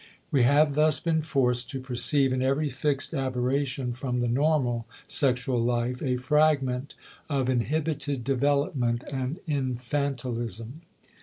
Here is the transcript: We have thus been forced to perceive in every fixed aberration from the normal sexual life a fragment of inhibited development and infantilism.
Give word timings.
We 0.31 0.41
have 0.41 0.73
thus 0.73 0.99
been 0.99 1.21
forced 1.21 1.69
to 1.69 1.79
perceive 1.79 2.33
in 2.33 2.41
every 2.41 2.71
fixed 2.71 3.13
aberration 3.13 3.93
from 3.93 4.17
the 4.17 4.27
normal 4.27 4.87
sexual 5.07 5.61
life 5.61 6.01
a 6.01 6.17
fragment 6.17 6.95
of 7.29 7.51
inhibited 7.51 8.23
development 8.23 9.03
and 9.11 9.37
infantilism. 9.47 10.81